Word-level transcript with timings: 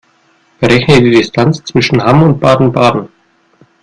Berechne 0.59 0.99
die 0.99 1.11
Distanz 1.11 1.63
zwischen 1.63 2.01
Hamm 2.03 2.23
und 2.23 2.39
Baden-Baden 2.39 3.09